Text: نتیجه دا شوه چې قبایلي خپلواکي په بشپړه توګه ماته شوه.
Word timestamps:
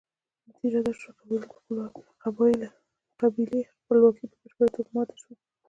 نتیجه 0.49 0.79
دا 0.85 0.91
شوه 0.99 1.13
چې 1.51 2.03
قبایلي 2.23 3.63
خپلواکي 3.79 4.25
په 4.31 4.35
بشپړه 4.41 4.69
توګه 4.75 4.91
ماته 4.95 5.15
شوه. 5.21 5.33